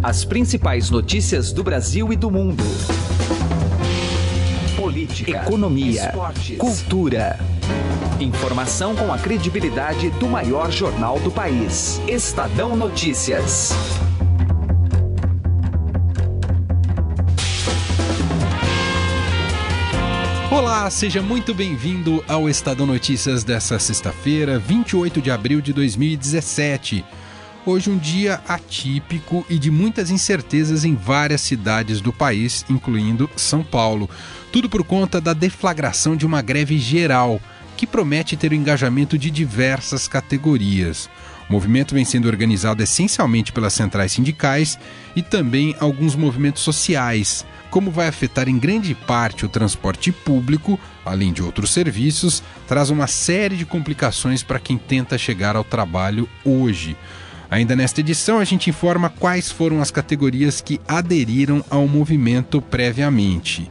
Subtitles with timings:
[0.00, 2.62] As principais notícias do Brasil e do mundo.
[4.76, 7.36] Política, economia, esportes, cultura.
[8.20, 12.00] Informação com a credibilidade do maior jornal do país.
[12.06, 13.72] Estadão Notícias.
[20.48, 27.04] Olá, seja muito bem-vindo ao Estadão Notícias dessa sexta-feira, 28 de abril de 2017.
[27.68, 33.62] Hoje um dia atípico e de muitas incertezas em várias cidades do país, incluindo São
[33.62, 34.08] Paulo.
[34.50, 37.38] Tudo por conta da deflagração de uma greve geral,
[37.76, 41.10] que promete ter o engajamento de diversas categorias.
[41.46, 44.78] O movimento vem sendo organizado essencialmente pelas centrais sindicais
[45.14, 47.44] e também alguns movimentos sociais.
[47.68, 53.06] Como vai afetar em grande parte o transporte público, além de outros serviços, traz uma
[53.06, 56.96] série de complicações para quem tenta chegar ao trabalho hoje.
[57.50, 63.70] Ainda nesta edição, a gente informa quais foram as categorias que aderiram ao movimento previamente.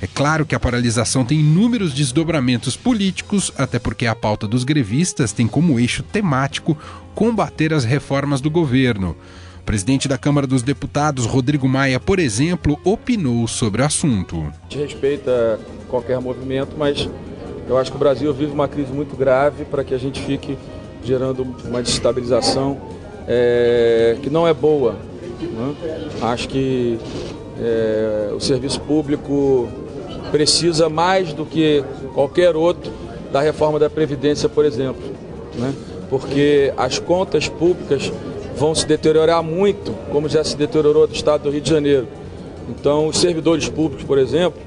[0.00, 5.32] É claro que a paralisação tem inúmeros desdobramentos políticos, até porque a pauta dos grevistas
[5.32, 6.78] tem como eixo temático
[7.14, 9.16] combater as reformas do governo.
[9.60, 14.36] O presidente da Câmara dos Deputados, Rodrigo Maia, por exemplo, opinou sobre o assunto.
[14.36, 17.08] A gente respeita qualquer movimento, mas
[17.66, 20.56] eu acho que o Brasil vive uma crise muito grave para que a gente fique
[21.02, 22.95] gerando uma desestabilização
[23.26, 24.96] é, que não é boa.
[25.40, 25.74] Né?
[26.22, 26.98] Acho que
[27.60, 29.68] é, o serviço público
[30.30, 32.92] precisa mais do que qualquer outro
[33.32, 35.02] da reforma da Previdência, por exemplo.
[35.54, 35.74] Né?
[36.08, 38.12] Porque as contas públicas
[38.56, 42.06] vão se deteriorar muito, como já se deteriorou do estado do Rio de Janeiro.
[42.68, 44.60] Então, os servidores públicos, por exemplo,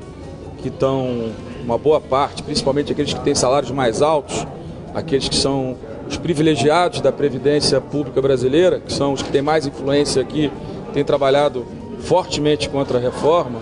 [0.62, 1.32] que estão
[1.64, 4.46] uma boa parte, principalmente aqueles que têm salários mais altos,
[4.94, 5.76] aqueles que são
[6.08, 10.52] os privilegiados da Previdência Pública Brasileira, que são os que têm mais influência aqui,
[10.94, 11.66] têm trabalhado
[12.00, 13.60] fortemente contra a reforma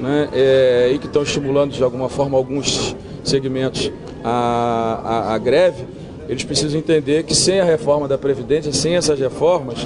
[0.00, 3.90] né, é, e que estão estimulando de alguma forma alguns segmentos
[4.24, 5.84] a, a, a greve,
[6.28, 9.78] eles precisam entender que sem a reforma da Previdência, sem essas reformas,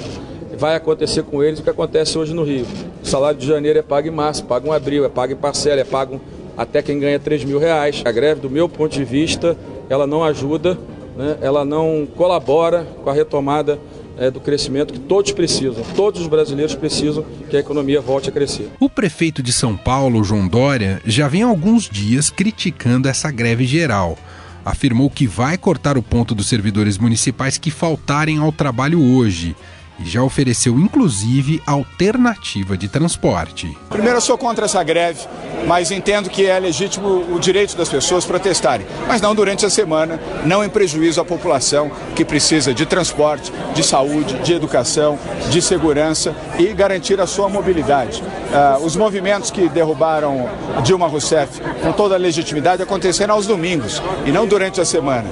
[0.57, 2.67] vai acontecer com eles o que acontece hoje no Rio.
[3.03, 5.81] O salário de janeiro é pago em março, pago em abril, é pago em parcela,
[5.81, 6.21] é pago
[6.57, 8.03] até quem ganha 3 mil reais.
[8.05, 9.57] A greve, do meu ponto de vista,
[9.91, 10.79] ela não ajuda
[11.17, 13.79] né, ela não colabora com a retomada
[14.17, 15.85] é, do crescimento que todos precisam.
[15.95, 18.71] Todos os brasileiros precisam que a economia volte a crescer.
[18.81, 23.67] O prefeito de São Paulo, João Dória, já vem há alguns dias criticando essa greve
[23.67, 24.17] geral.
[24.65, 29.57] Afirmou que vai cortar o ponto dos servidores municipais que faltarem ao trabalho hoje
[30.01, 33.77] e já ofereceu inclusive alternativa de transporte.
[33.89, 35.21] Primeiro, eu sou contra essa greve,
[35.67, 40.19] mas entendo que é legítimo o direito das pessoas protestarem, mas não durante a semana,
[40.45, 45.19] não em prejuízo à população que precisa de transporte, de saúde, de educação,
[45.51, 48.23] de segurança e garantir a sua mobilidade.
[48.51, 50.49] Uh, os movimentos que derrubaram
[50.83, 55.29] Dilma Rousseff com toda a legitimidade aconteceram aos domingos e não durante a semana.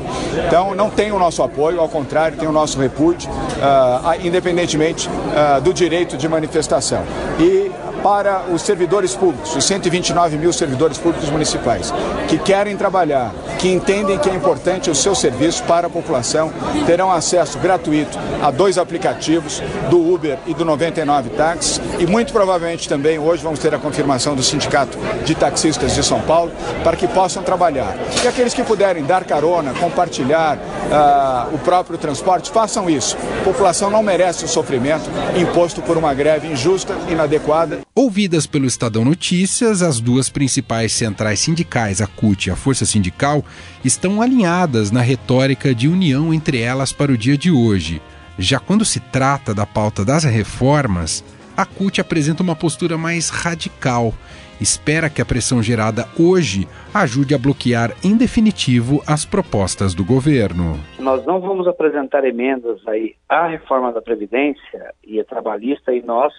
[0.47, 5.61] Então, não tem o nosso apoio, ao contrário, tem o nosso repúdio, uh, independentemente uh,
[5.61, 7.03] do direito de manifestação.
[7.41, 11.92] E para os servidores públicos, os 129 mil servidores públicos municipais,
[12.28, 16.53] que querem trabalhar, que entendem que é importante o seu serviço para a população,
[16.87, 22.88] terão acesso gratuito a dois aplicativos, do Uber e do 99 Táxi, e muito provavelmente
[22.88, 26.53] também hoje vamos ter a confirmação do Sindicato de Taxistas de São Paulo,
[26.84, 27.97] para que possam trabalhar.
[28.22, 33.16] E aqueles que puderem dar carona, compartilhar uh, o próprio transporte, façam isso.
[33.41, 39.04] A população não merece o sofrimento imposto por uma greve injusta, inadequada Ouvidas pelo Estadão
[39.04, 43.42] Notícias, as duas principais centrais sindicais, a CUT e a Força Sindical,
[43.84, 48.00] estão alinhadas na retórica de união entre elas para o dia de hoje.
[48.38, 51.25] Já quando se trata da pauta das reformas,
[51.56, 54.14] a CUT apresenta uma postura mais radical.
[54.60, 60.78] Espera que a pressão gerada hoje ajude a bloquear em definitivo as propostas do governo.
[61.00, 66.32] Nós não vamos apresentar emendas aí à reforma da Previdência e a trabalhista e nós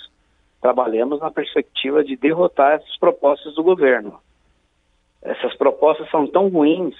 [0.61, 4.19] trabalhamos na perspectiva de derrotar essas propostas do governo.
[5.21, 6.95] Essas propostas são tão ruins,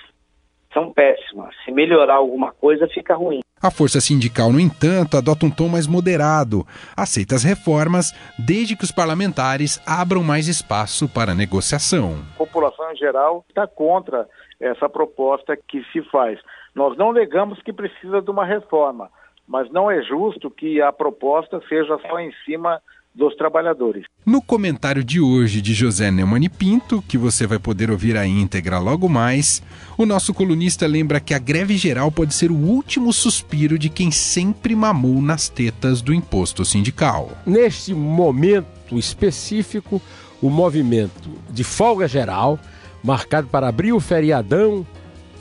[0.74, 1.56] são péssimas.
[1.64, 3.40] Se melhorar alguma coisa, fica ruim.
[3.62, 6.66] A força sindical, no entanto, adota um tom mais moderado,
[6.96, 12.16] aceita as reformas, desde que os parlamentares abram mais espaço para negociação.
[12.36, 14.30] A população em geral está contra
[14.62, 16.40] essa proposta que se faz.
[16.74, 19.10] Nós não negamos que precisa de uma reforma,
[19.46, 22.82] mas não é justo que a proposta seja só em cima
[23.14, 24.06] dos trabalhadores.
[24.26, 28.80] No comentário de hoje de José Neumann Pinto, que você vai poder ouvir a íntegra
[28.80, 29.62] logo mais,
[29.98, 34.12] o nosso colunista lembra que a greve geral pode ser o último suspiro de quem
[34.12, 37.32] sempre mamou nas tetas do imposto sindical.
[37.46, 40.02] Neste momento específico,
[40.42, 42.60] o movimento de folga geral,
[43.04, 44.86] marcado para abrir o feriadão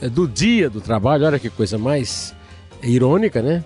[0.01, 2.35] eh, do dia do trabalho, olha que coisa mais
[2.83, 3.63] irônica, né?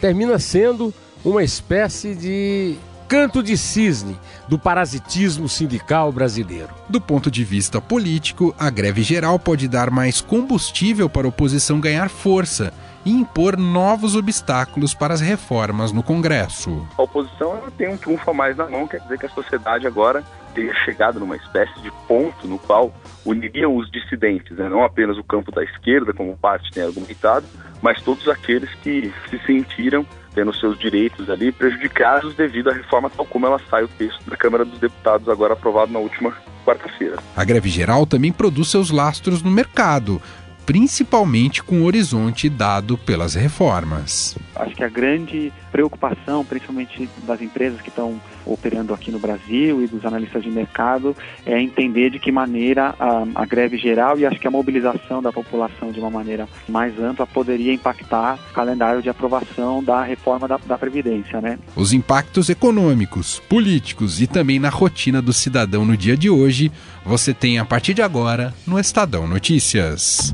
[0.00, 0.92] Termina sendo
[1.24, 2.76] uma espécie de
[3.08, 4.18] canto de cisne
[4.48, 6.70] do parasitismo sindical brasileiro.
[6.88, 11.80] Do ponto de vista político, a greve geral pode dar mais combustível para a oposição
[11.80, 12.72] ganhar força
[13.04, 16.86] e impor novos obstáculos para as reformas no Congresso.
[16.96, 20.24] A oposição tem um trunfo a mais na mão, quer dizer que a sociedade agora
[20.54, 24.68] teria chegado numa espécie de ponto no qual uniriam os dissidentes, né?
[24.68, 27.46] não apenas o campo da esquerda, como parte tem argumentado,
[27.82, 33.24] mas todos aqueles que se sentiram tendo seus direitos ali prejudicados devido à reforma tal
[33.24, 36.32] como ela sai o texto da Câmara dos Deputados agora aprovado na última
[36.64, 37.18] quarta-feira.
[37.36, 40.20] A greve geral também produz seus lastros no mercado
[40.64, 44.36] principalmente com o horizonte dado pelas reformas.
[44.56, 49.88] Acho que a grande preocupação, principalmente das empresas que estão operando aqui no Brasil e
[49.88, 54.38] dos analistas de mercado, é entender de que maneira a, a greve geral e acho
[54.38, 59.08] que a mobilização da população de uma maneira mais ampla poderia impactar o calendário de
[59.08, 61.40] aprovação da reforma da, da Previdência.
[61.40, 61.58] Né?
[61.74, 66.70] Os impactos econômicos, políticos e também na rotina do cidadão no dia de hoje,
[67.04, 70.32] você tem a partir de agora no Estadão Notícias.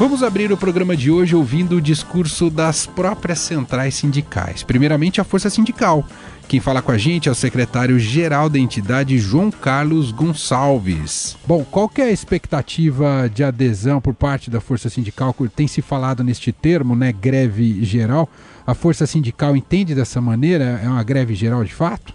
[0.00, 4.62] Vamos abrir o programa de hoje ouvindo o discurso das próprias centrais sindicais.
[4.62, 6.02] Primeiramente, a Força Sindical.
[6.48, 11.38] Quem fala com a gente é o secretário-geral da entidade, João Carlos Gonçalves.
[11.46, 15.34] Bom, qual é a expectativa de adesão por parte da Força Sindical?
[15.54, 18.26] Tem se falado neste termo, né, greve geral.
[18.66, 20.80] A Força Sindical entende dessa maneira?
[20.82, 22.14] É uma greve geral de fato?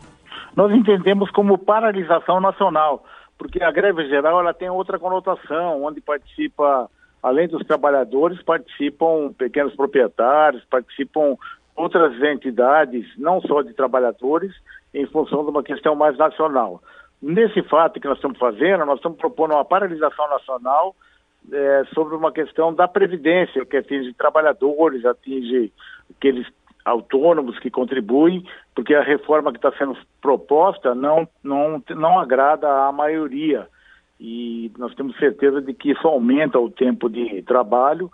[0.55, 3.05] Nós entendemos como paralisação nacional,
[3.37, 6.89] porque a greve geral ela tem outra conotação, onde participa
[7.25, 11.35] além dos trabalhadores, participam pequenos proprietários, participam
[11.75, 14.53] outras entidades, não só de trabalhadores,
[14.93, 16.83] em função de uma questão mais nacional.
[17.19, 20.95] Nesse fato que nós estamos fazendo, nós estamos propondo uma paralisação nacional
[21.51, 25.73] é, sobre uma questão da previdência, que atinge trabalhadores, atinge
[26.15, 26.45] aqueles
[26.85, 28.45] autônomos que contribuem,
[28.75, 33.67] porque a reforma que está sendo proposta não, não, não agrada à maioria
[34.19, 38.09] e nós temos certeza de que isso aumenta o tempo de trabalho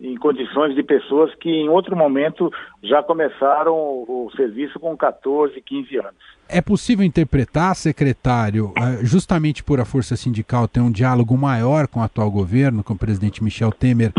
[0.00, 2.52] em condições de pessoas que em outro momento
[2.82, 6.34] já começaram o serviço com 14, 15 anos.
[6.48, 12.00] É possível interpretar, secretário, eh, justamente por a força sindical ter um diálogo maior com
[12.00, 14.12] o atual governo, com o presidente Michel Temer,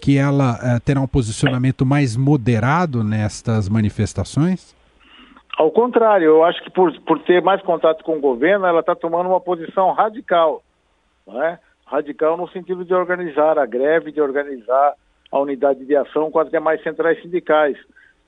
[0.00, 4.76] que ela eh, terá um posicionamento mais moderado nestas manifestações?
[5.56, 8.94] Ao contrário, eu acho que por, por ter mais contato com o governo, ela está
[8.94, 10.62] tomando uma posição radical
[11.26, 11.58] não é?
[11.86, 14.94] Radical no sentido de organizar a greve, de organizar
[15.30, 17.76] a unidade de ação com as demais centrais sindicais.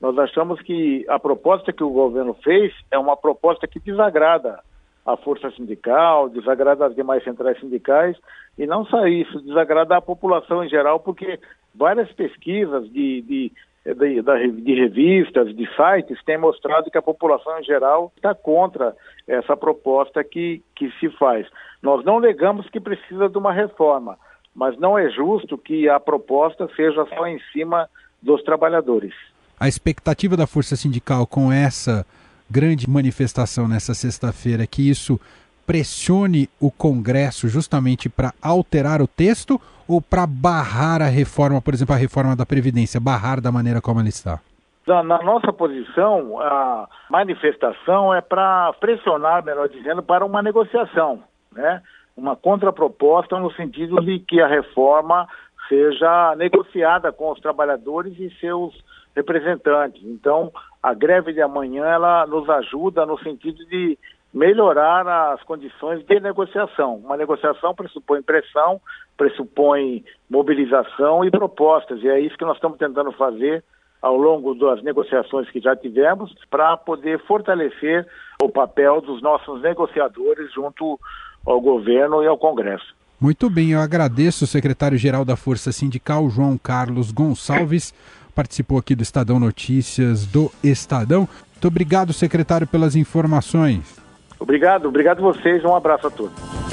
[0.00, 4.60] Nós achamos que a proposta que o governo fez é uma proposta que desagrada
[5.06, 8.16] a força sindical, desagrada as demais centrais sindicais,
[8.58, 11.38] e não só isso, desagrada a população em geral, porque
[11.74, 13.52] várias pesquisas de, de
[13.84, 14.22] de,
[14.62, 18.96] de, revistas, de sites, têm mostrado que a população em geral está contra
[19.28, 21.46] essa proposta que, que se faz.
[21.82, 24.18] Nós não negamos que precisa de uma reforma,
[24.54, 27.88] mas não é justo que a proposta seja só em cima
[28.22, 29.12] dos trabalhadores.
[29.60, 32.06] A expectativa da Força Sindical com essa
[32.50, 35.20] grande manifestação nessa sexta-feira é que isso
[35.66, 41.94] pressione o Congresso justamente para alterar o texto ou para barrar a reforma, por exemplo,
[41.94, 44.40] a reforma da Previdência, barrar da maneira como ela está?
[44.86, 51.82] Na, nossa posição, a manifestação é para pressionar, melhor dizendo, para uma negociação, né?
[52.16, 55.26] uma contraproposta no sentido de que a reforma
[55.68, 58.74] seja negociada com os trabalhadores e seus
[59.16, 60.02] representantes.
[60.04, 60.52] Então,
[60.82, 63.98] a greve de amanhã ela nos ajuda no sentido de
[64.34, 66.96] melhorar as condições de negociação.
[66.96, 68.80] Uma negociação pressupõe pressão,
[69.16, 73.62] pressupõe mobilização e propostas, e é isso que nós estamos tentando fazer
[74.02, 78.06] ao longo das negociações que já tivemos, para poder fortalecer
[78.42, 80.98] o papel dos nossos negociadores junto
[81.46, 82.94] ao governo e ao Congresso.
[83.18, 87.94] Muito bem, eu agradeço o secretário-geral da Força Sindical, João Carlos Gonçalves,
[88.34, 91.26] participou aqui do Estadão Notícias do Estadão.
[91.52, 94.03] Muito obrigado, secretário, pelas informações.
[94.38, 96.64] Obrigado, obrigado a vocês, um abraço a todos.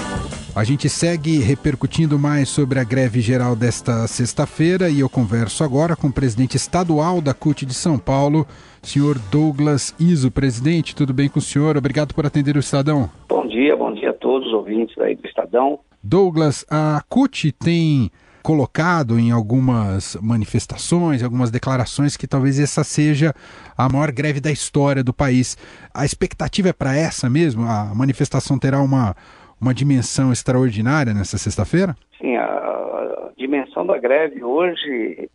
[0.54, 5.96] A gente segue repercutindo mais sobre a greve geral desta sexta-feira e eu converso agora
[5.96, 8.46] com o presidente estadual da CUT de São Paulo,
[8.84, 10.30] senhor Douglas Iso.
[10.30, 11.78] Presidente, tudo bem com o senhor?
[11.78, 13.10] Obrigado por atender o Estadão.
[13.30, 15.80] Bom dia, bom dia a todos os ouvintes aí do Estadão.
[16.04, 23.34] Douglas, a CUT tem colocado em algumas manifestações, algumas declarações que talvez essa seja
[23.78, 25.58] a maior greve da história do país.
[25.94, 27.64] A expectativa é para essa mesmo?
[27.64, 29.16] A manifestação terá uma
[29.62, 31.96] uma dimensão extraordinária nessa sexta-feira?
[32.20, 35.30] Sim, a dimensão da greve hoje,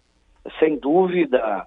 [0.59, 1.65] sem dúvida,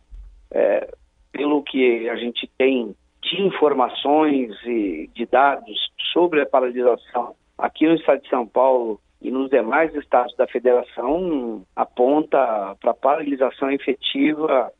[0.51, 0.93] é,
[1.31, 2.93] pelo que a gente tem
[3.23, 5.77] de informações e de dados
[6.11, 11.63] sobre a paralisação aqui no estado de São Paulo e nos demais estados da federação,
[11.75, 14.71] aponta para paralisação efetiva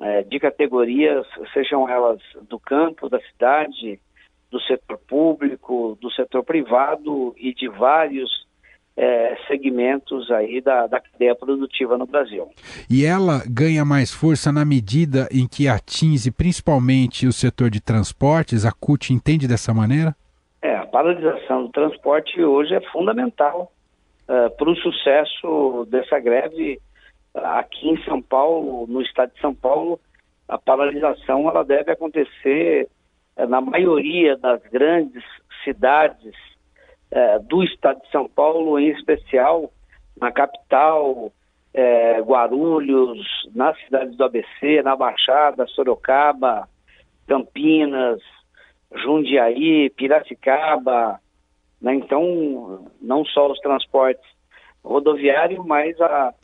[0.00, 3.98] é, de categorias, sejam elas do campo, da cidade,
[4.50, 8.46] do setor público, do setor privado e de vários
[8.94, 12.50] é, segmentos aí da, da cadeia produtiva no Brasil.
[12.90, 18.66] E ela ganha mais força na medida em que atinge principalmente o setor de transportes?
[18.66, 20.14] A CUT entende dessa maneira?
[20.62, 23.72] É, a paralisação do transporte hoje é fundamental
[24.28, 26.80] uh, para o sucesso dessa greve
[27.34, 29.98] aqui em São Paulo, no estado de São Paulo.
[30.46, 32.88] A paralisação ela deve acontecer
[33.34, 35.24] é, na maioria das grandes
[35.64, 36.34] cidades
[37.10, 39.72] é, do estado de São Paulo, em especial
[40.20, 41.32] na capital,
[42.20, 46.68] Guarulhos, nas cidades do ABC, na Baixada, Sorocaba,
[47.26, 48.20] Campinas,
[48.96, 51.20] Jundiaí, Piracicaba,
[51.80, 51.94] né?
[51.94, 54.24] então não só os transportes
[54.84, 56.34] rodoviários, mas a,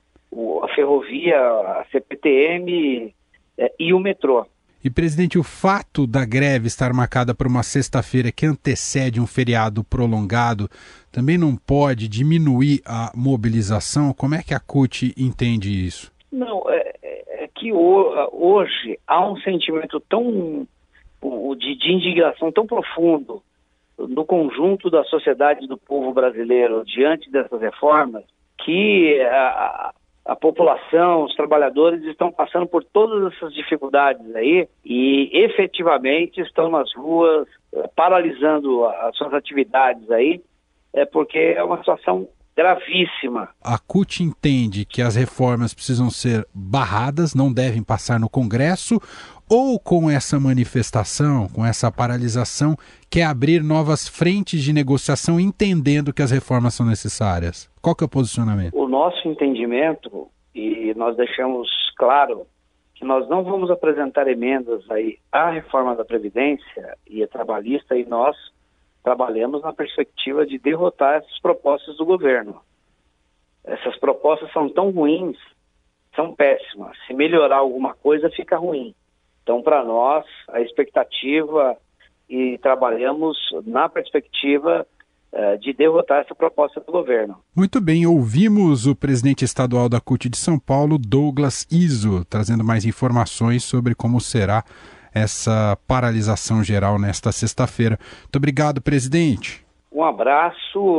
[0.62, 3.14] a ferrovia, a CPTM
[3.56, 4.46] é, e o metrô.
[4.82, 9.82] E, presidente, o fato da greve estar marcada por uma sexta-feira que antecede um feriado
[9.82, 10.68] prolongado
[11.10, 14.12] também não pode diminuir a mobilização?
[14.12, 16.12] Como é que a CUT entende isso?
[16.30, 20.66] Não, é, é, é que hoje há um sentimento tão
[21.56, 23.42] de, de indignação tão profundo
[23.98, 28.22] no conjunto da sociedade do povo brasileiro diante dessas reformas
[28.64, 29.92] que a,
[30.28, 36.94] a população, os trabalhadores estão passando por todas essas dificuldades aí e efetivamente estão nas
[36.94, 40.42] ruas eh, paralisando as suas atividades aí,
[40.92, 43.48] é porque é uma situação gravíssima.
[43.62, 49.00] A CUT entende que as reformas precisam ser barradas, não devem passar no Congresso,
[49.48, 52.76] ou com essa manifestação, com essa paralisação,
[53.10, 57.70] quer abrir novas frentes de negociação entendendo que as reformas são necessárias?
[57.80, 58.76] Qual que é o posicionamento?
[58.76, 62.46] O nosso entendimento, e nós deixamos claro
[62.94, 68.04] que nós não vamos apresentar emendas aí à reforma da Previdência e a trabalhista, e
[68.04, 68.36] nós
[69.02, 72.60] trabalhamos na perspectiva de derrotar essas propostas do governo.
[73.64, 75.36] Essas propostas são tão ruins,
[76.14, 76.96] são péssimas.
[77.06, 78.94] Se melhorar alguma coisa, fica ruim.
[79.48, 81.74] Então, para nós, a expectativa
[82.28, 84.86] e trabalhamos na perspectiva
[85.32, 87.38] uh, de derrotar essa proposta do governo.
[87.56, 92.84] Muito bem, ouvimos o presidente estadual da CUT de São Paulo, Douglas Iso, trazendo mais
[92.84, 94.62] informações sobre como será
[95.14, 97.98] essa paralisação geral nesta sexta-feira.
[98.24, 99.64] Muito obrigado, presidente.
[99.90, 100.98] Um abraço.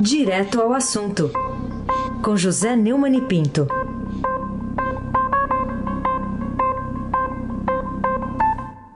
[0.00, 1.30] Direto ao assunto,
[2.24, 3.79] com José Neumann e Pinto.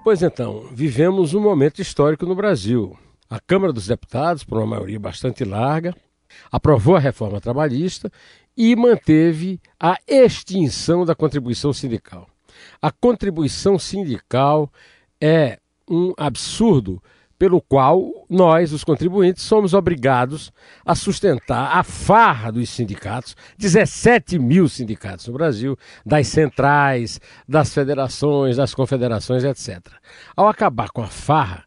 [0.04, 2.94] Pois então, vivemos um momento histórico no Brasil.
[3.30, 5.96] A Câmara dos Deputados, por uma maioria bastante larga,
[6.52, 8.12] aprovou a reforma trabalhista
[8.54, 12.28] e manteve a extinção da contribuição sindical.
[12.82, 14.70] A contribuição sindical
[15.18, 15.58] é
[15.88, 17.02] um absurdo
[17.38, 20.52] pelo qual nós, os contribuintes, somos obrigados
[20.84, 28.56] a sustentar a farra dos sindicatos, 17 mil sindicatos no Brasil, das centrais, das federações,
[28.56, 29.80] das confederações, etc.
[30.36, 31.64] Ao acabar com a farra,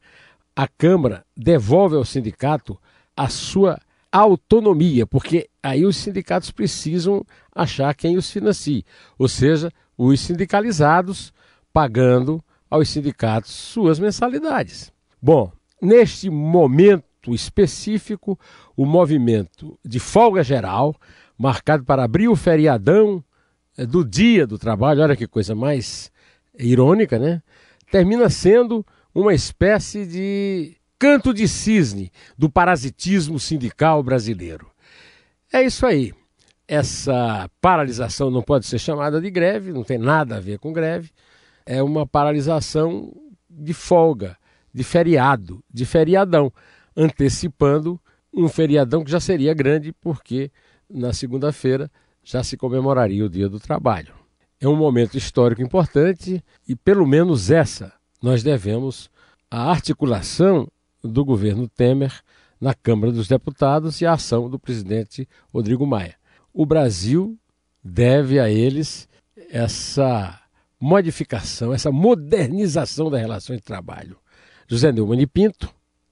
[0.56, 2.78] a Câmara devolve ao sindicato
[3.16, 3.80] a sua
[4.12, 8.86] autonomia, porque aí os sindicatos precisam achar quem os financie,
[9.18, 11.34] ou seja, os sindicalizados
[11.74, 14.92] pagando aos sindicatos suas mensalidades.
[15.22, 18.40] Bom, neste momento específico,
[18.76, 20.96] o movimento de folga geral,
[21.38, 23.24] marcado para abrir o feriadão
[23.78, 26.12] eh, do dia do trabalho, olha que coisa mais
[26.58, 27.42] irônica, né?
[27.92, 34.70] Termina sendo uma espécie de canto de cisne do parasitismo sindical brasileiro.
[35.52, 36.14] É isso aí.
[36.68, 41.12] Essa paralisação não pode ser chamada de greve, não tem nada a ver com greve.
[41.66, 43.14] É uma paralisação
[43.50, 44.38] de folga
[44.78, 46.54] de feriado, de feriadão,
[46.96, 48.00] antecipando
[48.32, 50.52] um feriadão que já seria grande, porque
[50.88, 51.90] na segunda-feira
[52.24, 54.14] já se comemoraria o Dia do Trabalho.
[54.62, 57.92] É um momento histórico importante e, pelo menos, essa
[58.22, 59.10] nós devemos
[59.50, 60.68] à articulação
[61.04, 62.14] do governo Temer
[62.62, 66.14] na Câmara dos Deputados e à ação do presidente Rodrigo Maia.
[66.54, 67.36] O Brasil
[67.84, 69.10] deve a eles
[69.50, 70.40] essa
[70.80, 74.18] modificação, essa modernização das relações de trabalho.
[74.70, 75.70] José Neumann e Pinto,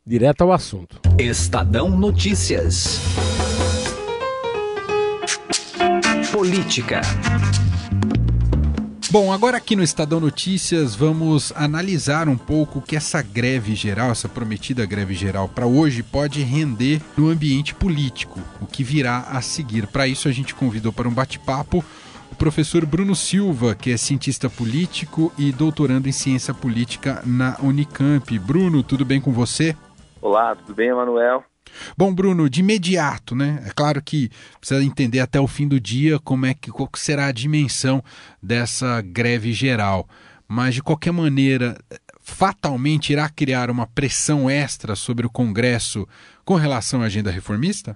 [0.07, 1.01] direto ao assunto.
[1.19, 3.01] Estadão Notícias.
[6.31, 7.01] Política.
[9.11, 14.11] Bom, agora aqui no Estadão Notícias vamos analisar um pouco o que essa greve geral,
[14.11, 19.41] essa prometida greve geral para hoje pode render no ambiente político, o que virá a
[19.41, 19.85] seguir.
[19.87, 21.83] Para isso a gente convidou para um bate-papo
[22.35, 28.37] o professor Bruno Silva, que é cientista político e doutorando em ciência política na Unicamp.
[28.39, 29.73] Bruno, tudo bem com você?
[30.21, 31.45] Olá, tudo bem, Emanuel?
[31.97, 33.63] Bom, Bruno, de imediato, né?
[33.65, 37.27] É claro que precisa entender até o fim do dia como é que qual será
[37.27, 38.03] a dimensão
[38.43, 40.05] dessa greve geral.
[40.45, 41.77] Mas de qualquer maneira,
[42.19, 46.05] fatalmente irá criar uma pressão extra sobre o Congresso
[46.43, 47.95] com relação à agenda reformista?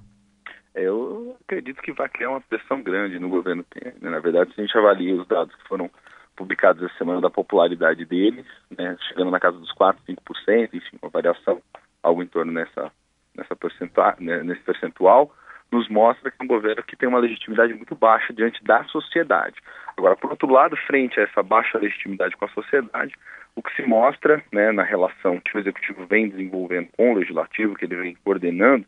[0.73, 3.95] Eu acredito que vai criar uma pressão grande no governo Temer.
[3.99, 4.09] Né?
[4.11, 5.89] Na verdade, se a gente avalia os dados que foram
[6.35, 8.45] publicados essa semana da popularidade deles,
[8.77, 11.61] né, chegando na casa dos 4, 5%, enfim, uma variação
[12.01, 12.91] algo em torno nessa
[13.35, 15.33] nessa percentual, né, nesse percentual,
[15.71, 19.55] nos mostra que é um governo que tem uma legitimidade muito baixa diante da sociedade.
[19.97, 23.13] Agora, por outro lado, frente a essa baixa legitimidade com a sociedade,
[23.55, 27.75] o que se mostra né, na relação que o executivo vem desenvolvendo com o legislativo,
[27.75, 28.85] que ele vem coordenando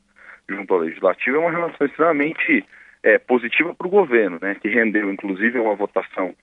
[0.49, 2.65] junto ao legislativo, é uma relação extremamente
[3.03, 6.35] é, positiva para o governo, né, que rendeu inclusive uma votação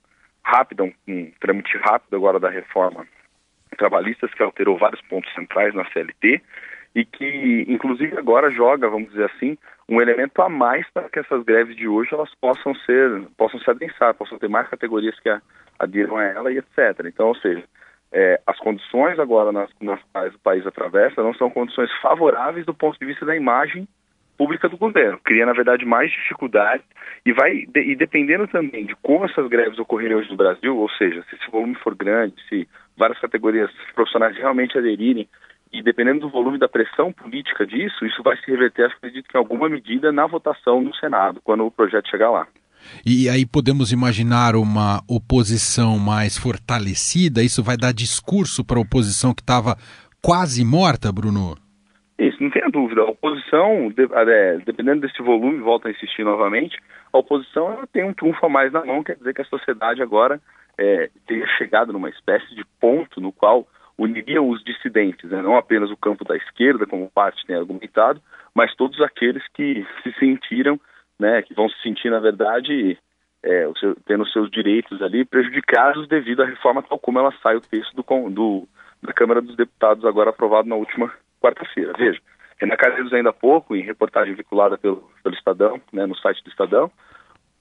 [0.43, 3.07] rápida, um, um trâmite rápido agora da reforma
[3.77, 6.43] trabalhista, que alterou vários pontos centrais na CLT
[6.95, 9.57] e que, inclusive, agora joga, vamos dizer assim,
[9.89, 13.71] um elemento a mais para que essas greves de hoje elas possam ser, possam se
[13.71, 15.31] adensar, possam ter mais categorias que
[15.79, 17.07] adiram a ela e etc.
[17.07, 17.63] Então, ou seja,
[18.13, 22.75] é, as condições agora nas, nas quais o país atravessa não são condições favoráveis do
[22.75, 23.87] ponto de vista da imagem
[24.37, 25.19] pública do governo.
[25.25, 26.87] Cria, na verdade, mais dificuldades
[27.27, 30.89] e vai de, e dependendo também de como essas greves ocorrerem hoje no Brasil, ou
[30.91, 35.29] seja, se esse volume for grande, se várias categorias profissionais realmente aderirem
[35.73, 39.41] e dependendo do volume da pressão política disso, isso vai se reverter, acredito que em
[39.41, 42.47] alguma medida, na votação no Senado, quando o projeto chegar lá.
[43.05, 47.43] E aí podemos imaginar uma oposição mais fortalecida?
[47.43, 49.77] Isso vai dar discurso para a oposição que estava
[50.23, 51.57] quase morta, Bruno?
[52.19, 53.03] Isso, não tenha dúvida.
[53.03, 56.77] A oposição, é, dependendo desse volume, volto a insistir novamente,
[57.13, 60.03] a oposição ela tem um trunfo a mais na mão, quer dizer que a sociedade
[60.03, 60.41] agora
[60.77, 65.43] é, tenha chegado numa espécie de ponto no qual uniriam os dissidentes, né?
[65.43, 68.23] não apenas o campo da esquerda, como parte tem argumentado,
[68.55, 70.81] mas todos aqueles que se sentiram,
[71.19, 72.99] né, que vão se sentir, na verdade,
[73.43, 77.61] é, seu, tendo seus direitos ali prejudicados devido à reforma tal como ela sai o
[77.61, 78.69] texto do, do
[79.03, 81.93] da Câmara dos Deputados, agora aprovado na última quarta-feira.
[81.97, 82.21] Veja,
[82.59, 86.51] Renan Calheiros ainda há pouco, em reportagem vinculada pelo, pelo Estadão, né, no site do
[86.51, 86.91] Estadão,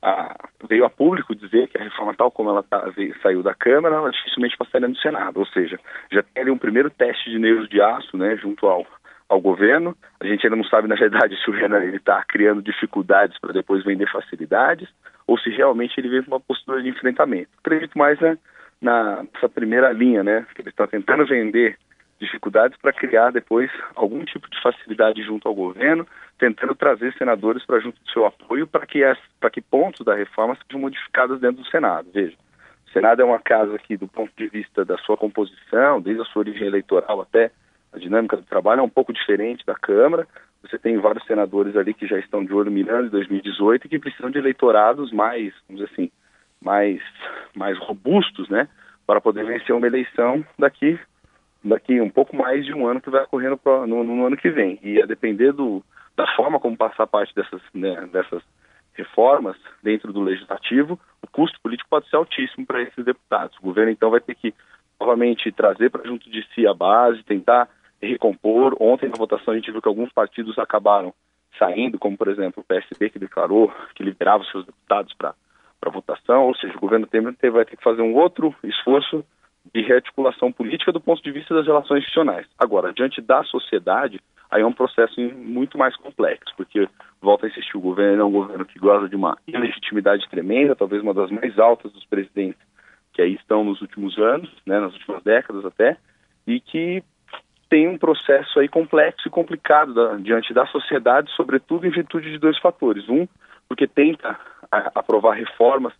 [0.01, 0.35] a,
[0.67, 3.95] veio a público dizer que a reforma tal como ela tá, veio, saiu da Câmara,
[3.95, 5.79] ela dificilmente passaria no Senado, ou seja,
[6.11, 8.85] já tem ali um primeiro teste de nervos de aço, né, junto ao,
[9.29, 9.95] ao governo.
[10.19, 13.83] A gente ainda não sabe, na verdade, se o Renan está criando dificuldades para depois
[13.83, 14.87] vender facilidades
[15.25, 17.49] ou se realmente ele vem com uma postura de enfrentamento.
[17.59, 18.37] Acredito mais né,
[18.81, 21.77] na, nessa primeira linha, né, que ele está tentando vender
[22.19, 26.07] dificuldades para criar depois algum tipo de facilidade junto ao governo,
[26.39, 29.01] tentando trazer senadores para junto do seu apoio para que,
[29.39, 32.09] para que pontos da reforma sejam modificados dentro do Senado.
[32.11, 32.35] Veja,
[32.87, 36.25] o Senado é uma casa que, do ponto de vista da sua composição, desde a
[36.25, 37.51] sua origem eleitoral até
[37.97, 40.27] a dinâmica do trabalho, é um pouco diferente da Câmara.
[40.61, 43.99] Você tem vários senadores ali que já estão de olho mirando em 2018 e que
[43.99, 46.11] precisam de eleitorados mais, vamos dizer assim,
[46.61, 47.01] mais,
[47.55, 48.67] mais robustos, né,
[49.05, 50.99] para poder vencer uma eleição daqui
[51.63, 54.49] daqui um pouco mais de um ano que vai ocorrer no, no, no ano que
[54.49, 54.79] vem.
[54.81, 55.83] E a depender do,
[56.15, 58.41] da forma como passar parte dessas, né, dessas
[58.93, 63.55] reformas dentro do legislativo, o custo político pode ser altíssimo para esses deputados.
[63.57, 64.53] O governo então vai ter que
[64.99, 67.69] novamente trazer para junto de si a base, tentar
[68.01, 68.75] recompor.
[68.79, 71.13] Ontem na votação a gente viu que alguns partidos acabaram
[71.57, 75.35] saindo, como por exemplo o PSB que declarou que liberava os seus deputados para
[75.91, 79.23] votação, ou seja, o governo Temer vai ter que fazer um outro esforço
[79.73, 82.47] de rearticulação política do ponto de vista das relações institucionais.
[82.57, 86.87] Agora, diante da sociedade, aí é um processo muito mais complexo, porque,
[87.21, 91.01] volta a insistir, o governo é um governo que goza de uma ilegitimidade tremenda, talvez
[91.01, 92.59] uma das mais altas dos presidentes
[93.13, 95.97] que aí estão nos últimos anos, né, nas últimas décadas até,
[96.45, 97.03] e que
[97.69, 102.37] tem um processo aí complexo e complicado da, diante da sociedade, sobretudo em virtude de
[102.37, 103.07] dois fatores.
[103.09, 103.27] Um,
[103.67, 104.39] porque tenta
[104.71, 105.93] aprovar reformas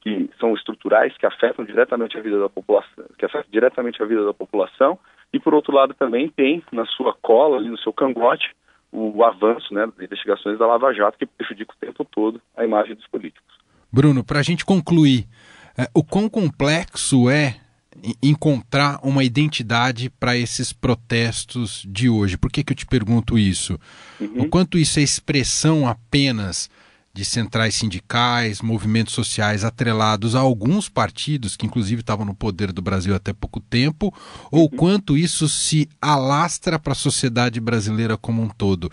[0.00, 4.24] que são estruturais, que afetam diretamente a vida da população, que afetam diretamente a vida
[4.24, 4.98] da população,
[5.32, 8.54] e por outro lado também tem na sua cola, ali no seu cangote,
[8.92, 12.64] o, o avanço né, das investigações da Lava Jato, que prejudica o tempo todo a
[12.64, 13.54] imagem dos políticos.
[13.90, 15.24] Bruno, para a gente concluir,
[15.78, 17.56] é, o quão complexo é
[18.22, 22.36] encontrar uma identidade para esses protestos de hoje.
[22.36, 23.78] Por que, que eu te pergunto isso?
[24.20, 24.42] Uhum.
[24.42, 26.68] O quanto isso é expressão apenas
[27.14, 32.82] de centrais sindicais, movimentos sociais atrelados a alguns partidos que inclusive estavam no poder do
[32.82, 34.12] Brasil até pouco tempo,
[34.50, 34.76] ou uhum.
[34.76, 38.90] quanto isso se alastra para a sociedade brasileira como um todo.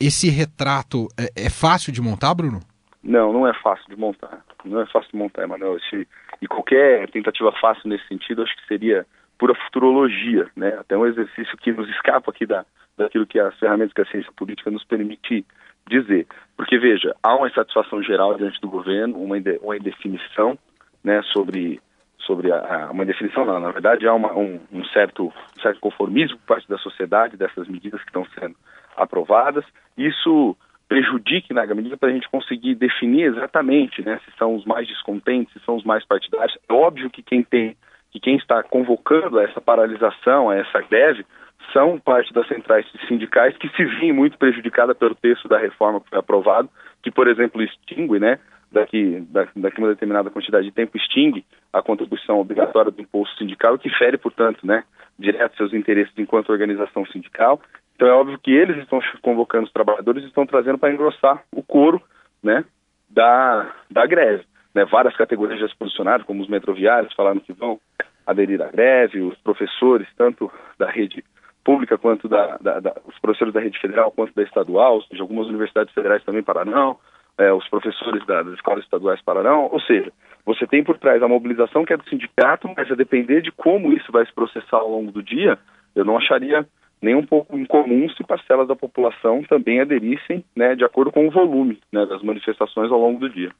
[0.00, 2.60] Esse retrato é, é, fácil de montar, Bruno?
[3.04, 4.44] Não, não é fácil de montar.
[4.64, 5.76] Não é fácil de montar, Emanuel.
[5.76, 6.08] Esse,
[6.44, 9.06] e qualquer tentativa fácil nesse sentido, acho que seria
[9.38, 10.76] pura futurologia, né?
[10.78, 12.66] Até um exercício que nos escapa aqui da,
[12.98, 15.42] daquilo que as ferramentas que a ciência política nos permite
[15.88, 16.26] dizer.
[16.54, 20.58] Porque, veja, há uma insatisfação geral diante do governo, uma, uma indefinição
[21.02, 21.80] né, sobre,
[22.18, 26.36] sobre a, uma indefinição, não, na verdade, há uma, um, um, certo, um certo conformismo
[26.40, 28.54] por parte da sociedade dessas medidas que estão sendo
[28.94, 29.64] aprovadas.
[29.96, 30.54] Isso
[30.88, 35.52] prejudique na medida para a gente conseguir definir exatamente né, se são os mais descontentes,
[35.52, 36.56] se são os mais partidários.
[36.68, 37.76] É óbvio que quem tem,
[38.10, 41.24] que quem está convocando essa paralisação, essa greve,
[41.72, 46.10] são parte das centrais sindicais que se vêm muito prejudicada pelo texto da reforma que
[46.10, 46.68] foi aprovado,
[47.02, 48.38] que, por exemplo, extingue, né,
[48.74, 53.88] daqui, daqui uma determinada quantidade de tempo, extingue a contribuição obrigatória do imposto sindical, que
[53.90, 54.84] fere, portanto, né,
[55.18, 57.60] direto seus interesses enquanto organização sindical.
[57.94, 61.62] Então é óbvio que eles estão convocando os trabalhadores e estão trazendo para engrossar o
[61.62, 62.02] couro
[62.42, 62.64] né,
[63.08, 64.44] da, da greve.
[64.74, 67.78] Né, várias categorias já se posicionaram, como os metroviários, falaram que vão
[68.26, 71.22] aderir à greve, os professores, tanto da rede
[71.62, 75.46] pública quanto da, da, da, os professores da rede federal quanto da estadual, seja, algumas
[75.46, 76.98] universidades federais também pararão,
[77.38, 80.12] é, os professores da, das escolas estaduais pararão, ou seja,
[80.44, 83.92] você tem por trás a mobilização que é do sindicato, mas a depender de como
[83.92, 85.58] isso vai se processar ao longo do dia,
[85.94, 86.66] eu não acharia
[87.00, 91.30] nem um pouco incomum se parcelas da população também aderissem, né, de acordo com o
[91.30, 93.50] volume né, das manifestações ao longo do dia.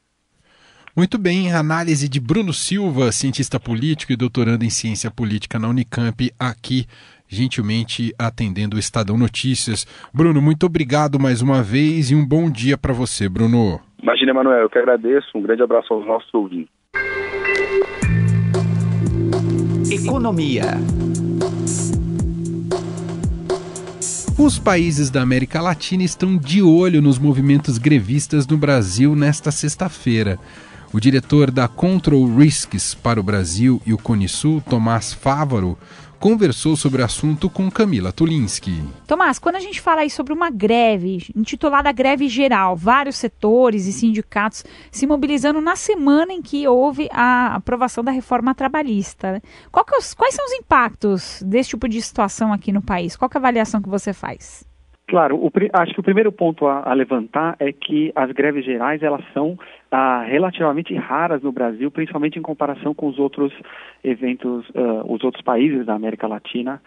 [0.97, 6.31] Muito bem, análise de Bruno Silva, cientista político e doutorando em ciência política na Unicamp,
[6.39, 6.85] aqui
[7.27, 9.85] gentilmente atendendo o Estadão Notícias.
[10.13, 13.81] Bruno, muito obrigado mais uma vez e um bom dia para você, Bruno.
[14.01, 15.27] Imagina, Emanuel, eu que agradeço.
[15.35, 16.71] Um grande abraço aos nossos ouvintes.
[19.91, 20.63] Economia.
[24.39, 30.39] Os países da América Latina estão de olho nos movimentos grevistas no Brasil nesta sexta-feira.
[30.95, 35.77] O diretor da Control Risks para o Brasil e o Conisul, Tomás Fávaro,
[36.21, 38.81] conversou sobre o assunto com Camila Tulinski.
[39.05, 43.91] Tomás, quando a gente fala aí sobre uma greve, intitulada Greve Geral, vários setores e
[43.91, 49.33] sindicatos se mobilizando na semana em que houve a aprovação da reforma trabalhista.
[49.33, 49.41] Né?
[49.43, 49.69] É
[50.15, 53.17] quais são os impactos desse tipo de situação aqui no país?
[53.17, 54.63] Qual é a avaliação que você faz?
[55.07, 59.03] Claro, o, acho que o primeiro ponto a, a, levantar é que as greves gerais
[59.03, 59.57] elas são
[59.91, 63.53] ah, relativamente raras no Brasil, principalmente em comparação com os outros
[64.03, 66.81] eventos, uh, os outros países da América Latina.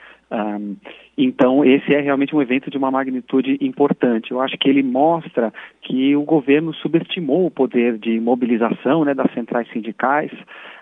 [1.16, 4.30] Então, esse é realmente um evento de uma magnitude importante.
[4.30, 5.52] Eu acho que ele mostra
[5.82, 10.30] que o governo subestimou o poder de mobilização né, das centrais sindicais.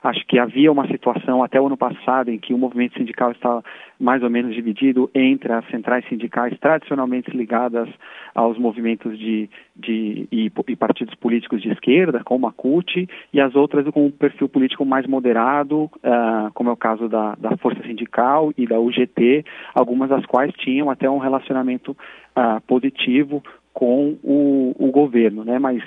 [0.03, 3.65] Acho que havia uma situação até o ano passado em que o movimento sindical estava
[3.99, 7.89] mais ou menos dividido entre as centrais sindicais tradicionalmente ligadas
[8.35, 13.55] aos movimentos de, de e, e partidos políticos de esquerda, como a CUT, e as
[13.55, 17.83] outras com um perfil político mais moderado, uh, como é o caso da, da Força
[17.83, 24.75] Sindical e da UGT, algumas das quais tinham até um relacionamento uh, positivo com o,
[24.79, 25.59] o governo, né?
[25.59, 25.83] Mas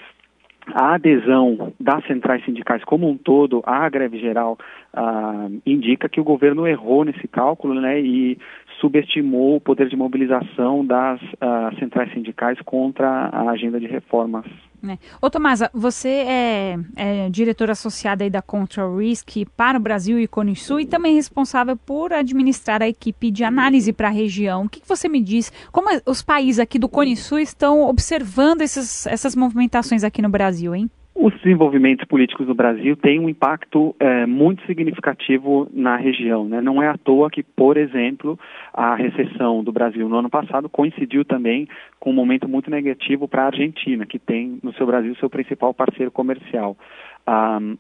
[0.68, 4.58] a adesão das centrais sindicais como um todo à greve geral
[4.94, 8.38] ah, indica que o governo errou nesse cálculo né, e
[8.80, 14.46] subestimou o poder de mobilização das uh, centrais sindicais contra a agenda de reformas.
[14.88, 14.98] É.
[15.22, 20.28] Ô Tomasa, você é, é diretor associada aí da Control Risk para o Brasil e
[20.28, 24.64] Conisul e também responsável por administrar a equipe de análise para a região.
[24.66, 25.52] O que, que, você me diz?
[25.72, 30.90] Como os países aqui do Conisul estão observando esses, essas movimentações aqui no Brasil, hein?
[31.22, 36.48] Os desenvolvimentos políticos no Brasil têm um impacto é, muito significativo na região.
[36.48, 36.62] Né?
[36.62, 38.40] Não é à toa que, por exemplo,
[38.74, 41.68] a recessão do Brasil no ano passado coincidiu também
[42.00, 45.74] com um momento muito negativo para a Argentina, que tem no seu Brasil seu principal
[45.74, 46.78] parceiro comercial.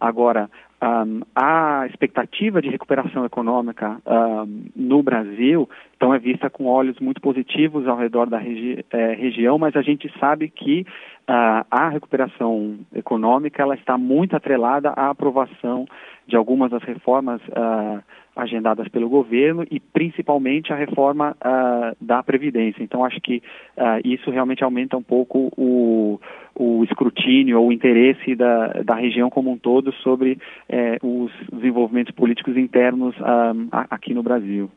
[0.01, 0.49] Agora,
[0.81, 5.67] um, a expectativa de recuperação econômica um, no Brasil
[5.99, 9.81] então é vista com olhos muito positivos ao redor da regi é, região, mas a
[9.81, 10.85] gente sabe que
[11.29, 15.85] uh, a recuperação econômica ela está muito atrelada à aprovação
[16.25, 18.01] de algumas das reformas uh,
[18.33, 22.81] agendadas pelo governo e principalmente a reforma uh, da Previdência.
[22.81, 23.43] Então, acho que
[23.75, 26.17] uh, isso realmente aumenta um pouco o,
[26.55, 30.37] o escrutínio ou o interesse da, da região como um todo sobre
[30.69, 33.15] eh, os desenvolvimentos políticos internos
[33.89, 34.69] aqui no Brasil.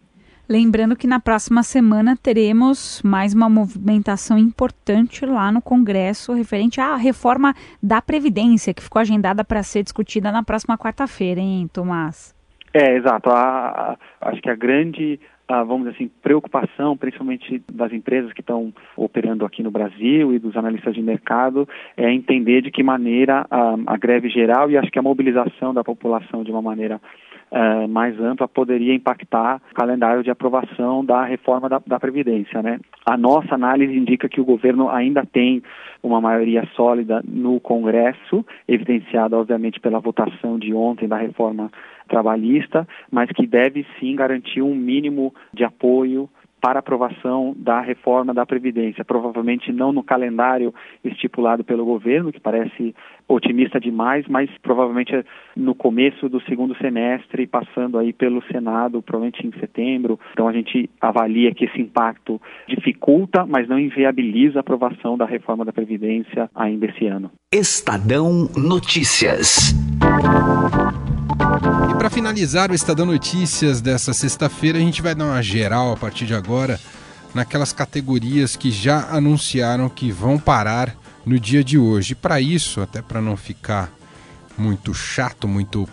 [0.49, 6.97] Lembrando que na próxima semana teremos mais uma movimentação importante lá no Congresso referente à
[6.97, 12.35] reforma da Previdência, que ficou agendada para ser discutida na próxima quarta-feira, hein, Tomás?
[12.75, 13.31] É, exato.
[13.31, 15.21] A, a, acho que a grande,
[15.59, 20.57] vamos dizer assim, preocupação, principalmente das empresas que estão operando aqui no Brasil e dos
[20.57, 24.99] analistas de mercado, é entender de que maneira a, a greve geral e acho que
[24.99, 27.01] a mobilização da população de uma maneira
[27.53, 32.63] uh, mais ampla poderia impactar o calendário de aprovação da reforma da, da, Previdência.
[32.63, 32.81] Né?
[33.05, 35.63] A nossa análise indica que o governo ainda tem
[36.03, 41.71] uma maioria sólida no Congresso, evidenciada, obviamente, pela votação de ontem da reforma
[42.09, 46.29] trabalhista, mas que deve sim garantir um mínimo de apoio
[46.63, 49.05] para aprovação da reforma da Previdência.
[49.05, 50.73] Provavelmente não no calendário
[51.05, 52.95] estipulado pelo governo, que parece
[53.27, 55.13] otimista demais, mas provavelmente
[55.57, 60.21] no começo do segundo semestre, passando aí pelo Senado, provavelmente em setembro.
[60.33, 65.65] Então a gente avalia que esse impacto dificulta, mas não inviabiliza a aprovação da reforma
[65.65, 67.33] da Previdência ainda esse ano.
[67.53, 69.75] Estadão Notícias.
[71.91, 75.97] E para finalizar o Estadão Notícias dessa sexta-feira, a gente vai dar uma geral a
[75.97, 76.81] partir de agora
[77.35, 82.15] naquelas categorias que já anunciaram que vão parar no dia de hoje.
[82.15, 83.93] Para isso, até para não ficar
[84.57, 85.89] muito chato, muito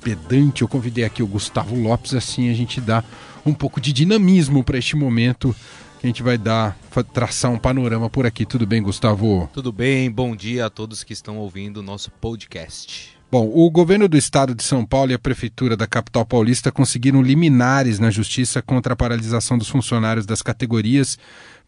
[0.00, 3.04] pedante, eu convidei aqui o Gustavo Lopes, assim a gente dá
[3.44, 5.54] um pouco de dinamismo para este momento
[6.02, 6.78] a gente vai dar,
[7.12, 8.46] traçar um panorama por aqui.
[8.46, 9.50] Tudo bem, Gustavo?
[9.52, 13.19] Tudo bem, bom dia a todos que estão ouvindo o nosso podcast.
[13.32, 17.22] Bom, o governo do estado de São Paulo e a prefeitura da capital paulista conseguiram
[17.22, 21.16] liminares na justiça contra a paralisação dos funcionários das categorias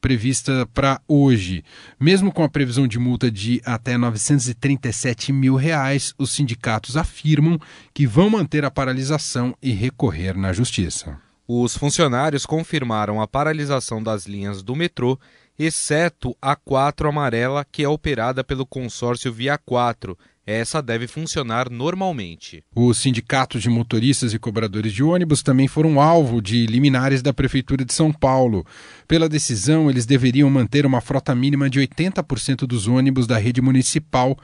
[0.00, 1.64] prevista para hoje.
[2.00, 7.60] Mesmo com a previsão de multa de até 937 mil reais, os sindicatos afirmam
[7.94, 11.16] que vão manter a paralisação e recorrer na justiça.
[11.46, 15.16] Os funcionários confirmaram a paralisação das linhas do metrô,
[15.56, 22.64] exceto a 4 amarela, que é operada pelo consórcio Via 4 essa deve funcionar normalmente.
[22.74, 27.84] Os sindicatos de motoristas e cobradores de ônibus também foram alvo de liminares da Prefeitura
[27.84, 28.66] de São Paulo.
[29.06, 34.36] Pela decisão, eles deveriam manter uma frota mínima de 80% dos ônibus da rede municipal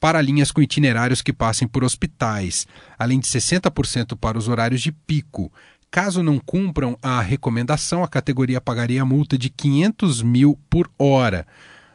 [0.00, 2.66] para linhas com itinerários que passem por hospitais,
[2.98, 5.52] além de 60% para os horários de pico.
[5.90, 11.46] Caso não cumpram a recomendação, a categoria pagaria a multa de 500 mil por hora.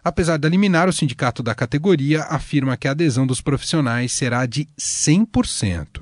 [0.08, 4.66] Apesar da liminar, o sindicato da categoria afirma que a adesão dos profissionais será de
[4.80, 6.02] 100%.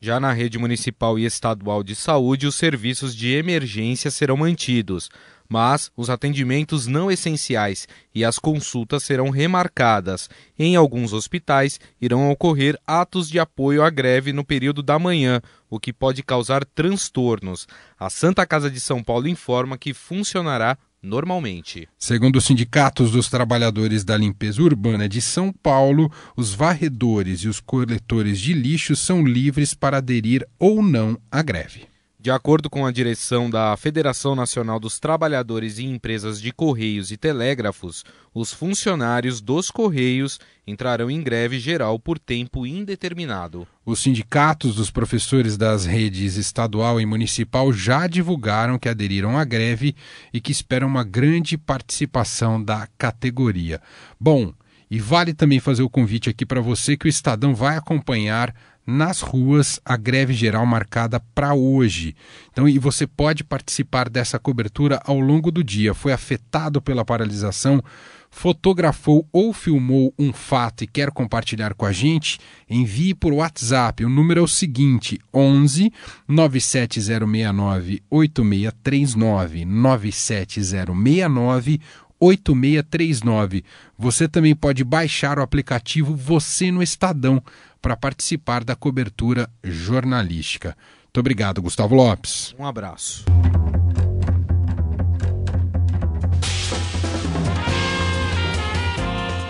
[0.00, 5.08] Já na rede municipal e estadual de saúde, os serviços de emergência serão mantidos,
[5.48, 10.28] mas os atendimentos não essenciais e as consultas serão remarcadas.
[10.58, 15.78] Em alguns hospitais, irão ocorrer atos de apoio à greve no período da manhã, o
[15.78, 17.68] que pode causar transtornos.
[17.96, 20.76] A Santa Casa de São Paulo informa que funcionará
[21.06, 21.88] normalmente.
[21.98, 27.60] Segundo os sindicatos dos trabalhadores da limpeza urbana de São Paulo, os varredores e os
[27.60, 31.95] coletores de lixo são livres para aderir ou não à greve.
[32.26, 37.16] De acordo com a direção da Federação Nacional dos Trabalhadores e Empresas de Correios e
[37.16, 43.64] Telégrafos, os funcionários dos Correios entrarão em greve geral por tempo indeterminado.
[43.84, 49.94] Os sindicatos dos professores das redes estadual e municipal já divulgaram que aderiram à greve
[50.34, 53.80] e que esperam uma grande participação da categoria.
[54.18, 54.52] Bom,
[54.90, 58.52] e vale também fazer o convite aqui para você que o Estadão vai acompanhar
[58.86, 62.14] nas ruas a greve geral marcada para hoje.
[62.52, 65.92] Então, e você pode participar dessa cobertura ao longo do dia.
[65.92, 67.82] Foi afetado pela paralisação,
[68.30, 72.38] fotografou ou filmou um fato e quer compartilhar com a gente?
[72.70, 74.04] Envie por WhatsApp.
[74.04, 75.92] O número é o seguinte: 11
[76.28, 81.80] 97069 8639 97069
[82.18, 83.64] 8639.
[83.98, 87.42] Você também pode baixar o aplicativo Você no Estadão
[87.80, 90.76] para participar da cobertura jornalística.
[91.04, 92.54] Muito obrigado, Gustavo Lopes.
[92.58, 93.24] Um abraço.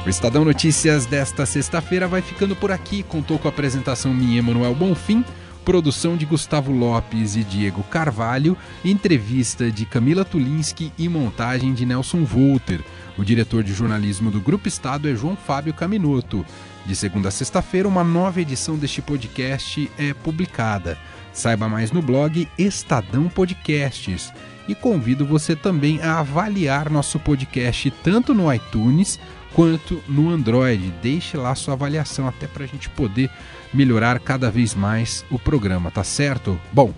[0.07, 3.03] O Estadão Notícias desta sexta-feira vai ficando por aqui.
[3.03, 5.25] Contou com a apresentação minha, Emanuel Bonfim,
[5.65, 12.23] produção de Gustavo Lopes e Diego Carvalho, entrevista de Camila Tulinski e montagem de Nelson
[12.23, 12.85] Volter.
[13.19, 16.47] O diretor de jornalismo do Grupo Estado é João Fábio Caminoto.
[16.87, 20.97] De segunda a sexta-feira, uma nova edição deste podcast é publicada.
[21.33, 24.33] Saiba mais no blog Estadão Podcasts.
[24.69, 29.19] E convido você também a avaliar nosso podcast tanto no iTunes
[29.53, 30.95] quanto no Android.
[31.03, 33.31] Deixe lá sua avaliação até para a gente poder
[33.75, 36.57] melhorar cada vez mais o programa, tá certo?
[36.73, 36.95] Bom,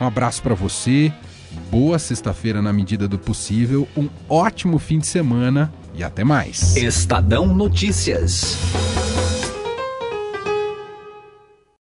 [0.00, 1.12] um abraço para você,
[1.70, 6.76] boa sexta-feira na medida do possível, um ótimo fim de semana e até mais.
[6.76, 8.58] Estadão Notícias.